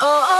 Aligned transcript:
oh. 0.00 0.26
oh 0.28 0.35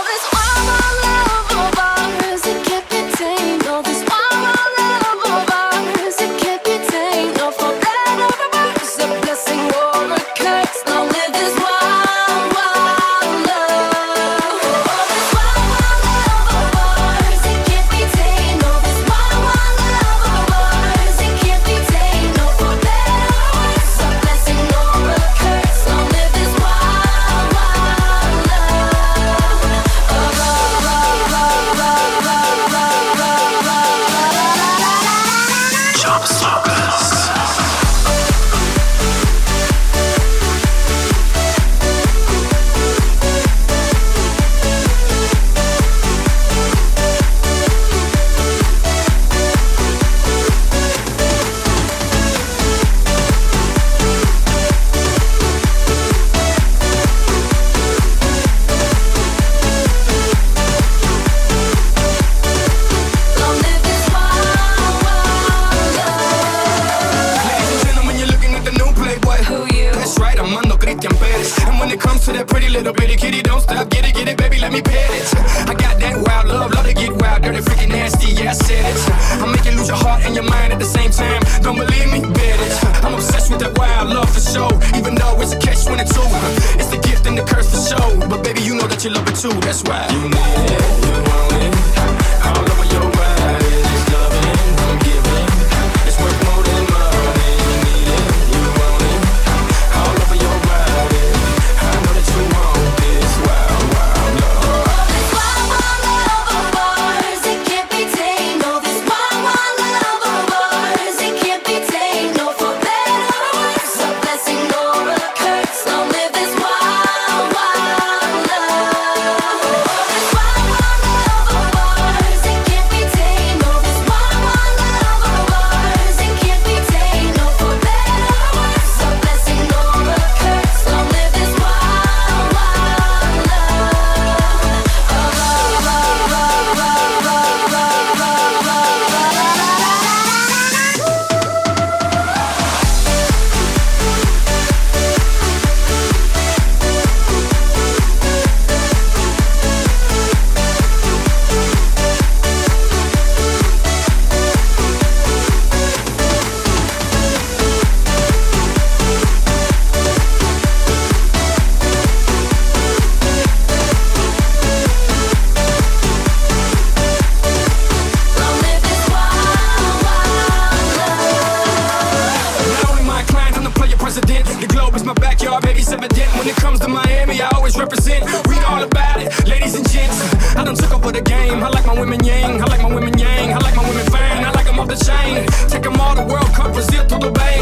The 174.61 174.67
globe 174.67 174.95
is 174.95 175.05
my 175.05 175.15
backyard, 175.15 175.63
baby's 175.65 175.93
evident. 175.93 176.31
When 176.39 176.49
it 176.49 176.57
comes 176.57 176.81
to 176.81 176.89
Miami, 176.89 177.43
I 177.43 177.49
always 177.57 177.77
represent. 177.77 178.25
Read 178.49 178.65
all 178.65 178.83
about 178.83 179.21
it, 179.21 179.29
ladies 179.47 179.75
and 179.75 179.89
gents. 179.89 180.19
I 180.57 180.65
done 180.65 180.75
took 180.75 180.93
over 180.95 181.13
the 181.13 181.21
game. 181.21 181.63
I 181.63 181.69
like 181.69 181.87
my 181.87 181.99
women 181.99 182.25
yang, 182.25 182.63
I 182.63 182.67
like 182.67 182.83
my 182.83 182.93
women 182.95 183.19
yang, 183.19 183.53
I 183.53 183.59
like 183.59 183.77
my 183.77 183.87
women 183.89 184.07
fine, 184.07 184.45
I 184.45 184.51
like 184.53 184.67
them 184.67 184.79
off 184.79 184.89
the 184.89 184.97
chain. 184.97 185.47
Take 185.69 185.83
them 185.83 186.01
all 186.01 186.15
to 186.15 186.25
World 186.25 186.51
Cup, 186.55 186.73
Brazil 186.73 187.07
to 187.07 187.19
the 187.19 187.31
bay. 187.31 187.59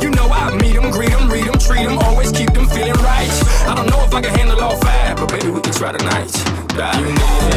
You 0.00 0.10
know 0.10 0.28
I 0.28 0.56
meet 0.56 0.74
them, 0.74 0.90
greet 0.90 1.10
them, 1.10 1.28
read 1.28 1.46
them, 1.46 1.58
treat 1.58 1.84
them, 1.84 1.98
always 1.98 2.32
keep 2.32 2.52
them 2.52 2.66
feeling 2.66 2.98
right. 3.04 3.30
I 3.68 3.74
don't 3.74 3.90
know 3.90 4.02
if 4.04 4.14
I 4.14 4.22
can 4.22 4.34
handle 4.34 4.60
all 4.60 4.76
five, 4.76 5.16
but 5.16 5.32
maybe 5.32 5.50
we 5.50 5.60
can 5.60 5.72
try 5.72 5.92
tonight. 5.92 6.32
Die. 6.74 7.00
You 7.00 7.14
know 7.14 7.49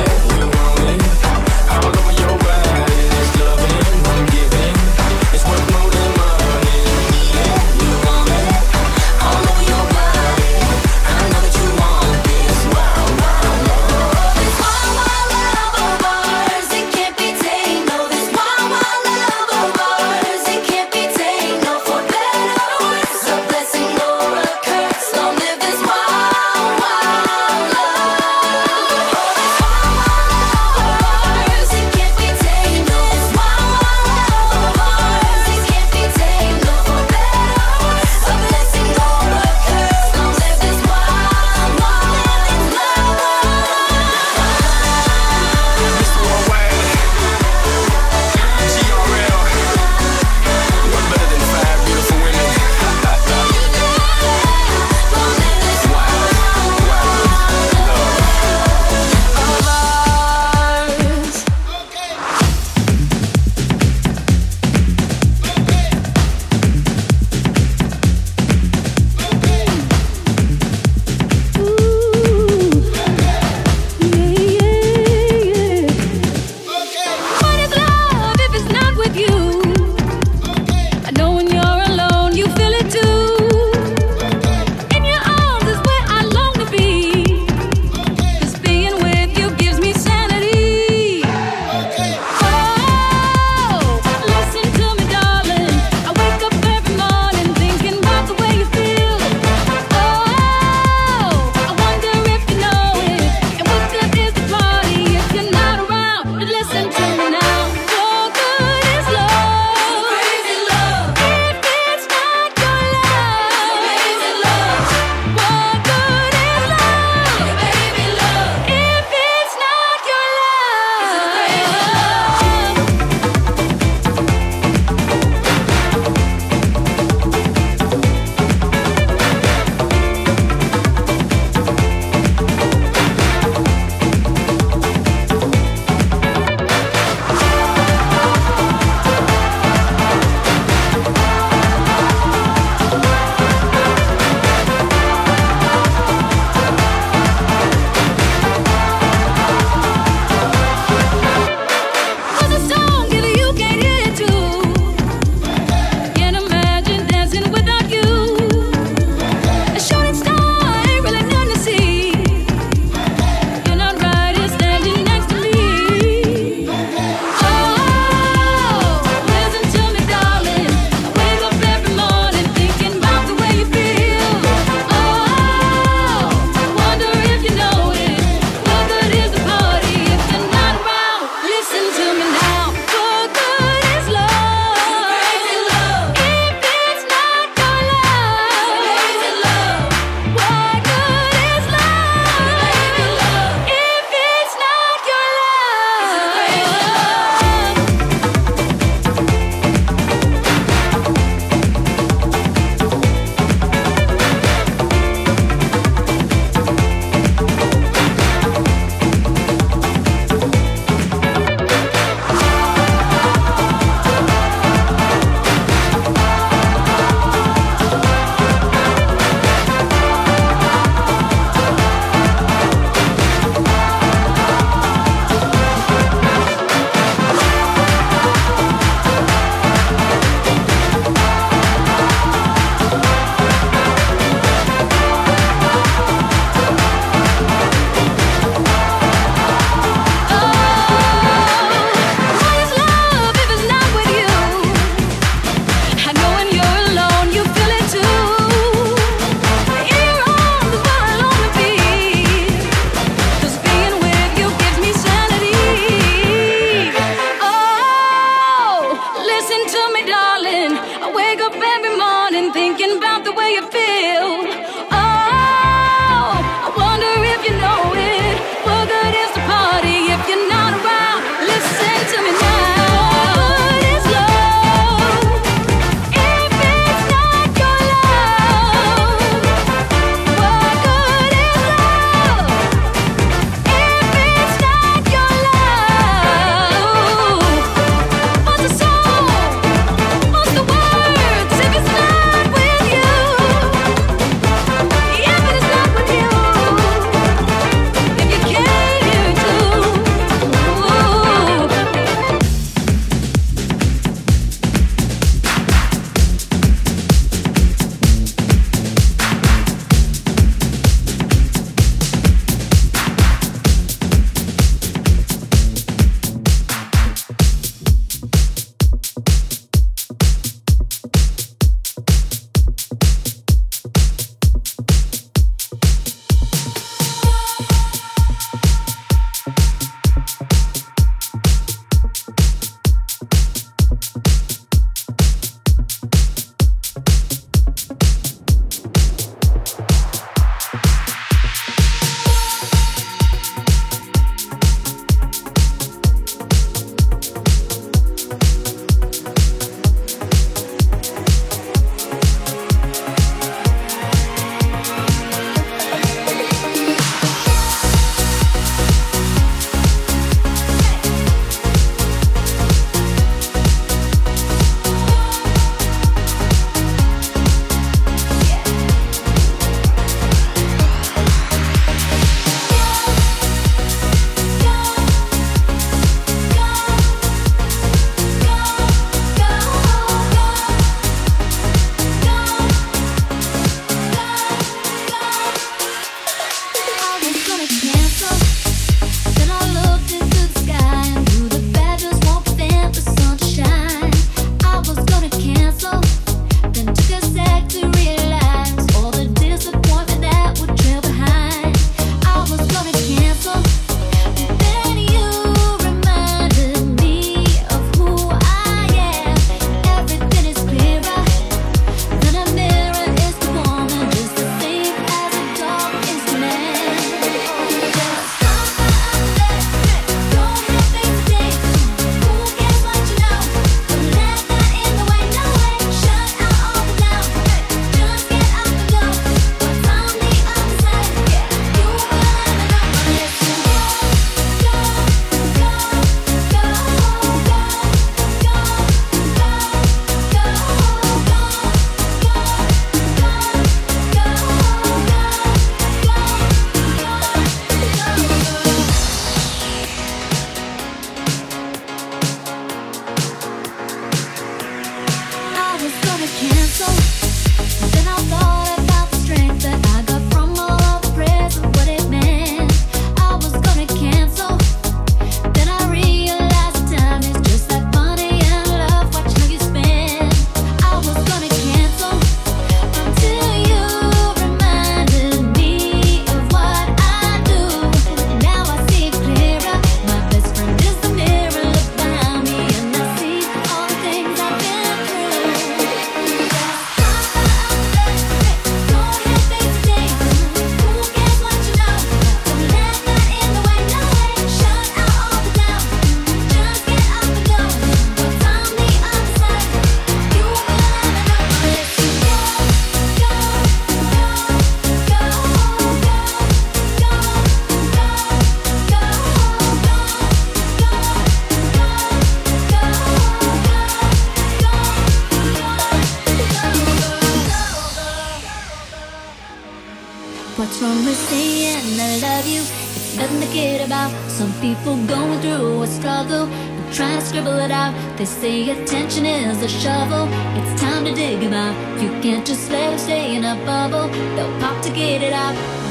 love 522.44 522.54
you. 522.54 522.62
It's 522.62 523.16
nothing 523.16 523.40
to 523.42 523.48
kid 523.48 523.86
about. 523.86 524.12
Some 524.30 524.52
people 524.60 524.96
going 525.08 525.40
through 525.42 525.84
a 525.84 525.88
struggle 525.88 526.48
trying 526.92 527.20
to 527.20 527.26
scribble 527.26 527.58
it 527.60 527.72
out. 527.72 527.94
They 528.18 528.26
say 528.26 528.70
attention 528.70 529.26
is 529.26 529.62
a 529.64 529.68
shovel. 529.68 530.28
It's 530.58 530.82
time 530.82 531.06
to 531.06 531.14
dig 531.14 531.40
them 531.40 531.54
out. 531.54 531.76
You 532.02 532.10
can't 532.22 532.46
just 532.46 532.70
let 532.70 533.00
stay 533.00 533.36
in 533.36 533.44
a 533.44 533.56
bubble. 533.66 534.08
They'll 534.36 534.60
pop 534.60 534.82
to 534.84 534.90
get 534.90 535.22
it 535.24 535.34
out. 535.34 535.83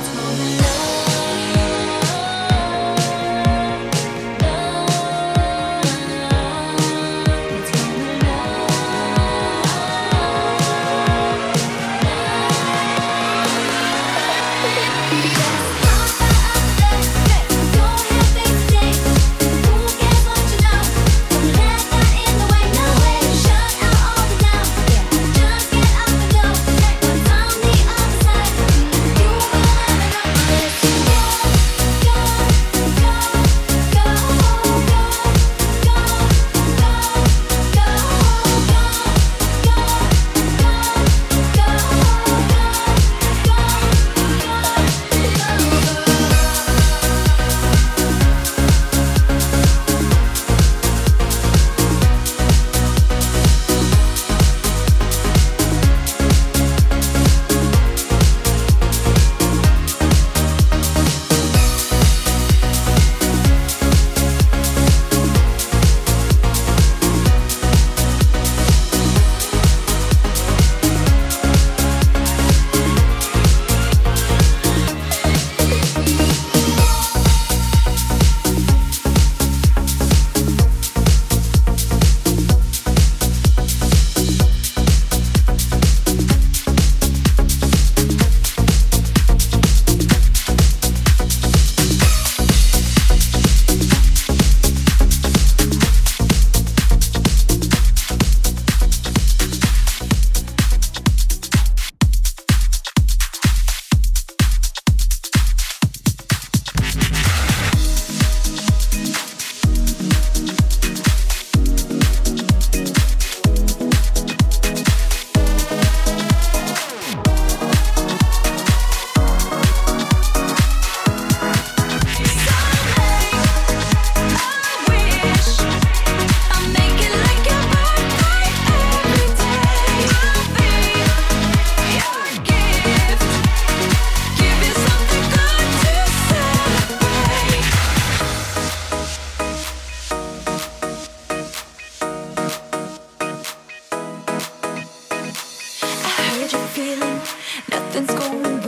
Bring 146.53 147.03
out 147.03 147.93
the 147.93 148.01
big 148.01 148.62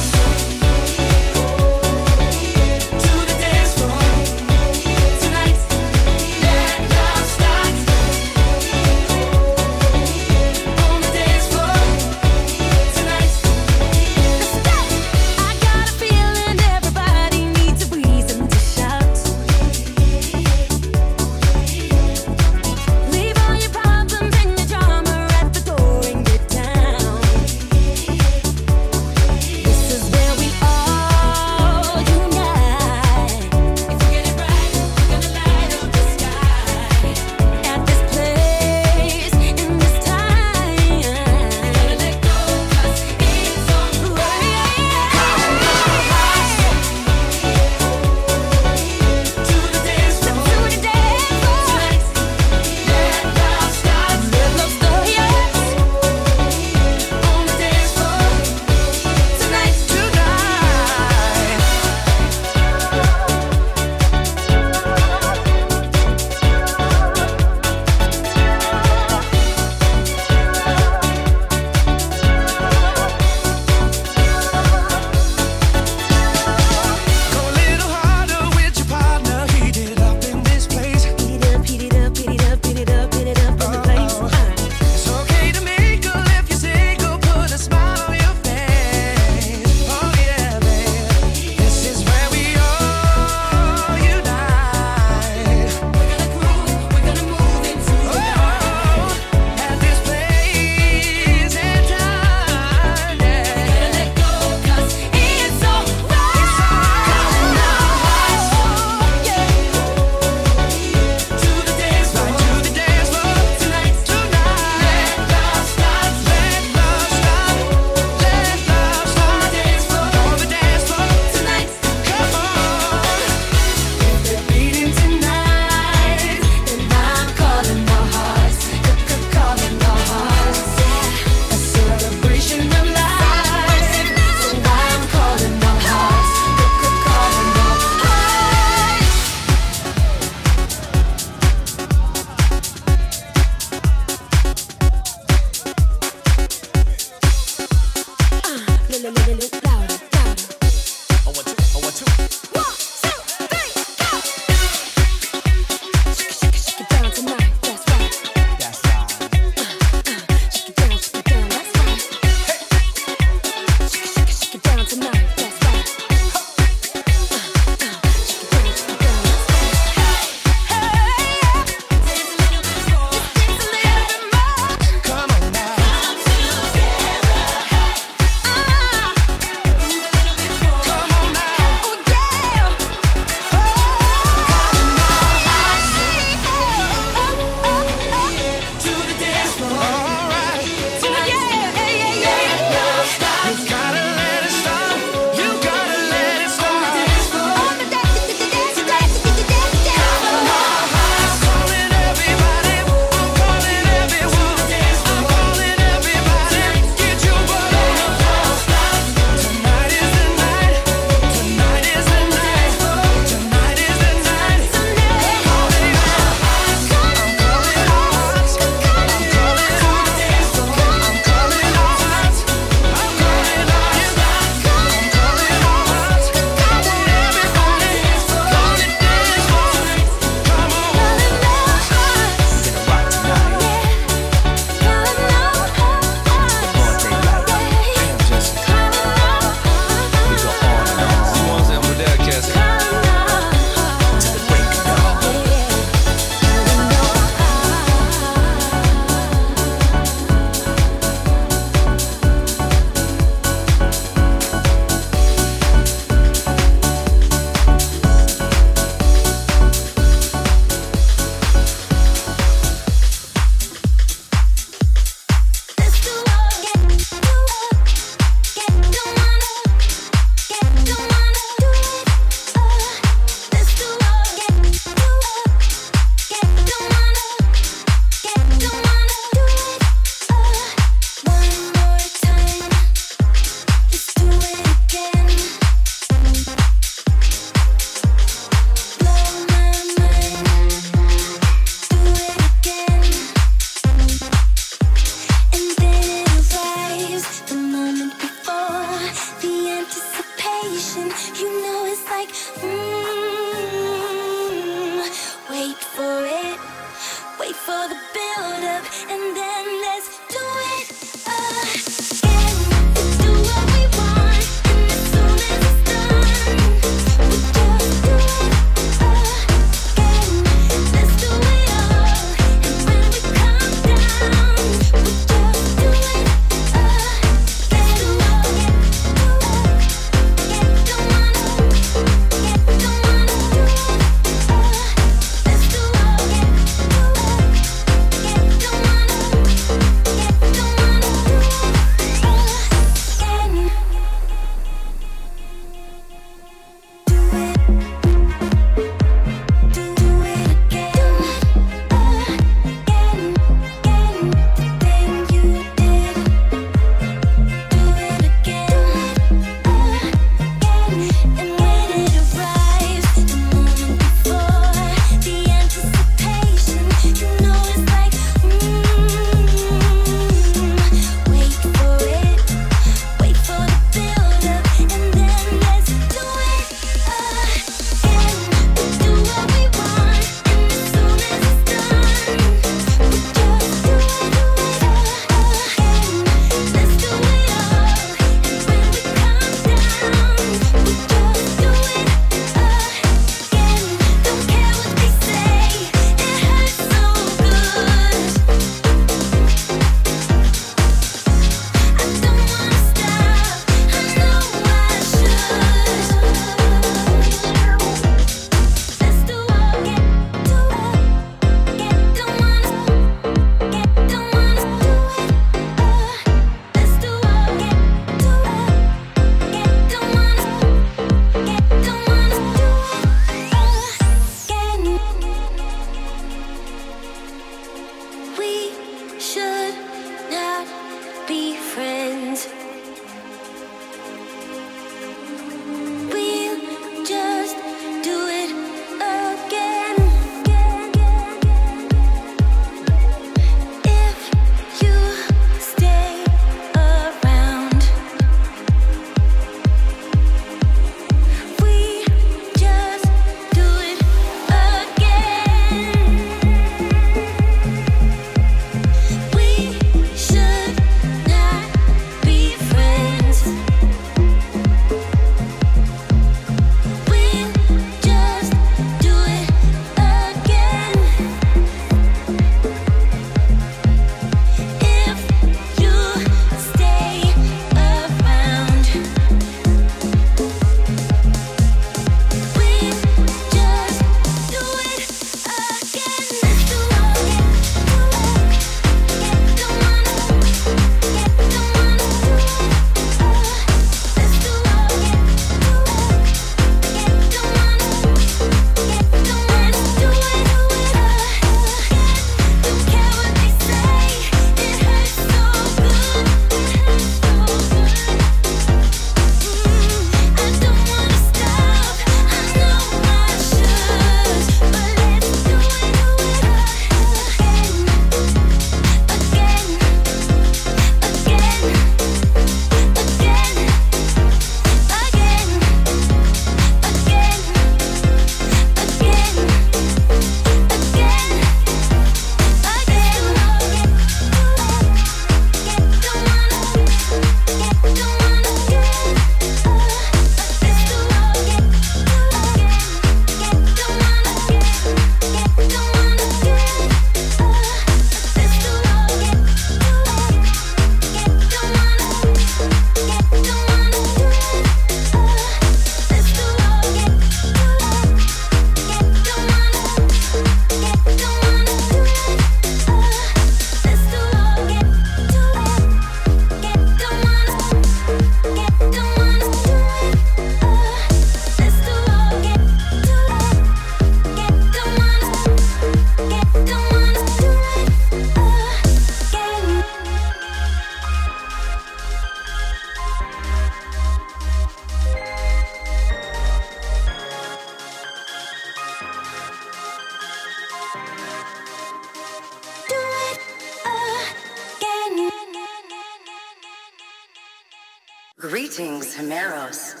Greetings, 598.38 599.16
Himeros, 599.16 600.00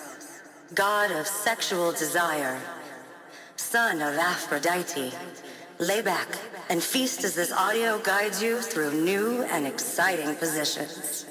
god 0.72 1.10
of 1.10 1.26
sexual 1.26 1.90
desire, 1.90 2.56
son 3.56 4.00
of 4.00 4.14
Aphrodite. 4.14 5.10
Lay 5.80 6.02
back 6.02 6.38
and 6.70 6.80
feast 6.80 7.24
as 7.24 7.34
this 7.34 7.50
audio 7.50 7.98
guides 7.98 8.40
you 8.40 8.60
through 8.60 8.92
new 8.92 9.42
and 9.42 9.66
exciting 9.66 10.36
positions. 10.36 11.26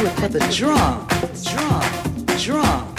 Do 0.00 0.06
it 0.06 0.10
for 0.10 0.28
the 0.28 0.40
drum, 0.50 1.06
drum, 1.44 2.36
drum. 2.38 2.93